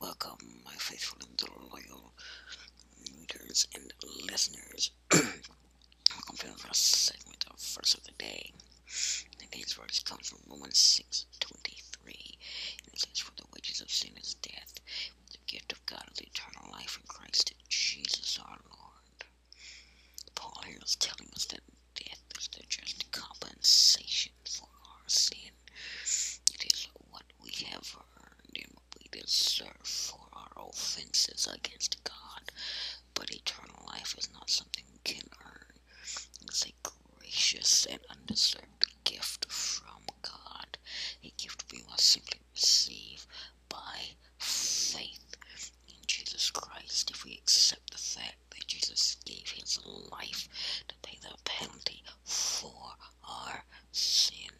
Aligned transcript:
welcome, 0.00 0.38
my 0.64 0.72
faithful 0.74 1.18
and 1.20 1.42
loyal 1.70 2.12
readers 3.18 3.68
and 3.74 3.92
listeners. 4.30 4.90
welcome 5.12 6.36
to 6.38 6.46
the 6.46 6.58
first 6.58 6.82
segment 7.04 7.44
of 7.50 7.60
First 7.60 7.96
of 7.98 8.04
the 8.04 8.12
Day. 8.12 8.52
Today's 9.38 9.74
verse 9.74 10.02
comes 10.02 10.28
from 10.28 10.38
Romans 10.48 10.78
6 10.78 11.26
23. 11.40 12.38
And 12.84 12.94
it 12.94 13.00
says, 13.00 13.18
For 13.18 13.32
the 13.36 13.44
wages 13.54 13.80
of 13.82 13.90
sin 13.90 14.12
is 14.20 14.34
death, 14.34 14.74
but 15.20 15.32
the 15.32 15.38
gift 15.52 15.72
of 15.72 15.84
God 15.86 16.04
is 16.12 16.20
eternal 16.20 16.70
life 16.72 16.98
in 17.00 17.06
Christ 17.06 17.52
Jesus 17.68 18.38
our 18.42 18.58
Lord. 18.70 19.24
Paul 20.34 20.62
here 20.66 20.78
is 20.82 20.96
telling 20.96 21.30
us 21.34 21.44
that 21.46 21.60
death 21.94 22.22
is 22.38 22.48
the 22.48 22.62
just 22.68 23.10
compensation 23.12 24.32
for 24.48 24.68
our 24.84 25.08
sin. 25.08 25.50
It 26.54 26.72
is 26.72 26.88
what 27.10 27.24
we 27.42 27.50
have 27.70 27.96
earned 28.16 28.56
and 28.56 28.72
what 28.72 28.84
we 28.98 29.20
deserve 29.20 29.59
for 29.82 30.20
our 30.32 30.66
offenses 30.68 31.48
against 31.52 32.02
God. 32.04 32.50
But 33.14 33.30
eternal 33.30 33.84
life 33.86 34.14
is 34.18 34.28
not 34.32 34.50
something 34.50 34.84
we 34.92 35.00
can 35.04 35.28
earn. 35.44 35.74
It's 36.42 36.64
a 36.66 36.72
gracious 36.82 37.86
and 37.86 38.00
undeserved 38.10 38.86
gift 39.04 39.46
from 39.50 40.02
God. 40.22 40.78
A 41.24 41.32
gift 41.36 41.64
we 41.72 41.82
must 41.88 42.06
simply 42.06 42.40
receive 42.54 43.26
by 43.68 44.16
faith 44.38 45.36
in 45.88 45.94
Jesus 46.06 46.50
Christ. 46.50 47.10
If 47.10 47.24
we 47.24 47.34
accept 47.34 47.90
the 47.92 47.98
fact 47.98 48.36
that 48.50 48.66
Jesus 48.66 49.16
gave 49.24 49.48
his 49.50 49.78
life 50.10 50.48
to 50.88 50.94
pay 51.02 51.18
the 51.22 51.36
penalty 51.44 52.02
for 52.24 52.94
our 53.28 53.64
sin, 53.92 54.50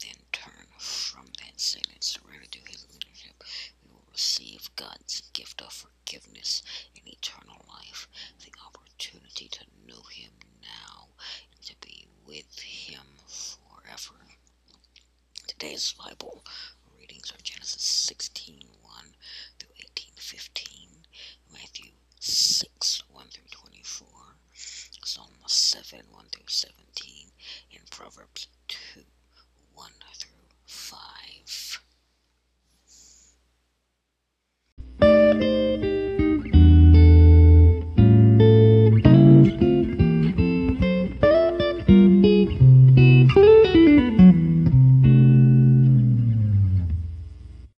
then 0.00 0.14
turn 0.32 0.66
from 0.78 1.26
that 1.38 1.60
sin 1.60 1.82
and 1.92 2.02
surrender 2.02 2.46
to 2.46 2.58
his 2.68 2.86
leadership, 2.92 3.42
we 3.84 3.90
will 3.92 4.04
receive 4.10 4.63
God's 4.76 5.22
gift 5.32 5.62
of 5.62 5.72
forgiveness 5.72 6.62
and 6.96 7.06
eternal 7.06 7.64
life, 7.68 8.08
the 8.44 8.52
opportunity 8.66 9.48
to 9.48 9.64
know 9.86 10.02
him 10.10 10.32
now 10.62 11.08
and 11.54 11.62
to 11.66 11.76
be 11.80 12.06
with 12.26 12.58
him 12.60 13.02
forever. 13.26 14.14
Today's 15.46 15.92
Bible 15.92 16.44
readings 16.98 17.30
are 17.32 17.42
Genesis 17.42 17.82
16 17.82 18.66
1 18.82 19.04
through 19.58 19.74
18 19.78 20.12
15, 20.16 21.06
Matthew 21.52 21.90
6 22.20 23.02
1 23.10 23.26
through 23.28 23.48
24, 23.50 24.08
Psalm 24.54 25.28
7 25.46 26.00
1 26.10 26.24
through 26.32 26.48
17, 26.48 27.30
and 27.74 27.90
Proverbs 27.90 28.48